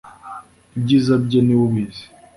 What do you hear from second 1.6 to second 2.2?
ubizi.